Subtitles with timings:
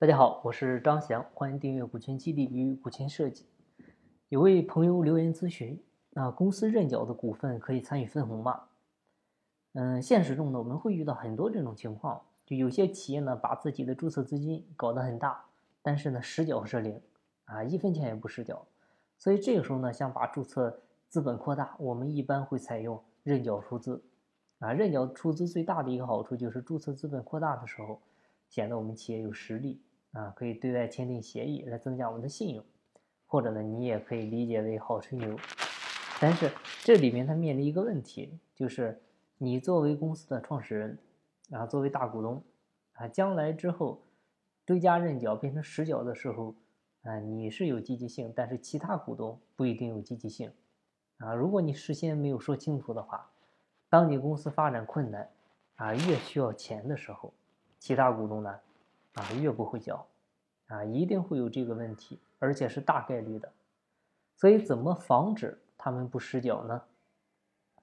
[0.00, 3.46] 大家好，我是张翔，欢迎订阅股权激励与股权设计。
[4.28, 5.82] 有位朋友留言咨询：
[6.14, 8.62] 啊，公司认缴的股份可以参与分红吗？
[9.72, 15.44] 嗯，现实中呢，我们会遇到很多这种情况，就有些企业呢，把自己的注册资金搞得很大，
[15.82, 17.02] 但是呢，实缴是零，
[17.46, 18.64] 啊，一分钱也不实缴。
[19.16, 24.00] 所以这个时候呢，想把注册资本扩大，我们一般会采用认缴出资。
[24.60, 28.00] 啊，认缴出资最大的一个好处就是注册资本扩大的时候，
[28.48, 29.82] 显得我们企业有实力。
[30.12, 32.64] 啊，可以对外签订协议来增加我们的信用，
[33.26, 35.38] 或者呢，你也可以理解为好吹牛。
[36.20, 36.50] 但是
[36.82, 39.00] 这里面它面临一个问题，就是
[39.36, 40.98] 你作为公司的创始人，
[41.50, 42.42] 啊，作为大股东，
[42.94, 44.02] 啊，将来之后
[44.66, 46.54] 追加认缴变成实缴的时候，
[47.02, 50.50] 啊，你是有积极性，但是其他股东不一定有积极性。
[51.18, 53.30] 啊，如果你事先没有说清楚的话，
[53.88, 55.28] 当你公司发展困难，
[55.76, 57.32] 啊，越需要钱的时候，
[57.78, 58.58] 其他股东呢？
[59.18, 60.06] 啊，越不会缴，
[60.68, 63.50] 啊，一定会有这个问题，而且是大概率的。
[64.36, 66.82] 所以，怎么防止他们不实缴呢？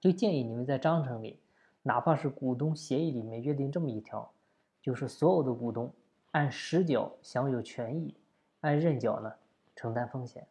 [0.00, 1.38] 就建议你们在章程里，
[1.82, 4.32] 哪怕是股东协议里面约定这么一条，
[4.80, 5.92] 就是所有的股东
[6.30, 8.14] 按实缴享有权益，
[8.60, 9.32] 按认缴呢
[9.74, 10.46] 承担风险。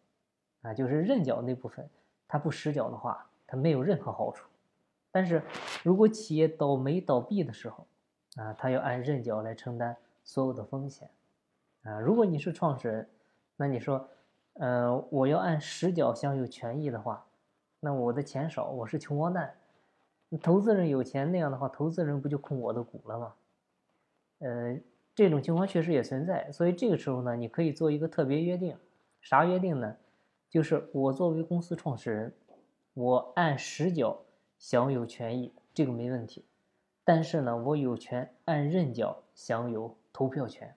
[0.62, 1.90] 啊，就是认缴那部分，
[2.28, 4.48] 他不实缴的话，他没有任何好处。
[5.12, 5.42] 但是
[5.84, 7.88] 如果企业倒霉倒闭的时候，
[8.36, 9.96] 啊，他要按认缴来承担。
[10.26, 11.10] 所有的风险，
[11.84, 13.10] 啊，如果你是创始人，
[13.56, 14.10] 那你说，
[14.54, 17.26] 呃，我要按实缴享有权益的话，
[17.80, 19.56] 那我的钱少，我是穷光蛋。
[20.42, 23.34] 投资人有钱那样的话，投资人不就控我的股了吗？
[24.40, 24.80] 呃，
[25.14, 28.76] 这种情况确实也存在，所以这个时候呢，你可以做一个特别约定，
[29.22, 29.96] 啥约定呢？
[30.50, 32.34] 就是我作为公司创始人，
[32.96, 34.24] 我按实缴
[34.58, 36.44] 享有权益，这个没问题。
[37.04, 40.74] 但是呢，我有权按认缴享有投票权。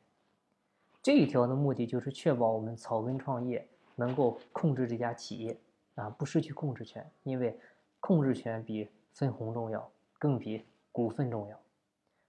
[1.00, 5.56] 这一条的目的就是确保我们草根创业能够控制这家企业
[5.94, 7.08] 啊，不失去控制权。
[7.22, 7.56] 因为
[8.00, 11.56] 控制权比分红重要，更比股份重要。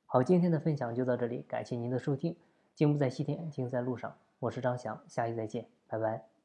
[0.06, 2.35] 好，今天的分享就到这里，感谢您的收听。
[2.75, 4.16] 进步在西天，金在路上。
[4.38, 6.38] 我是张翔，下期再见，拜拜。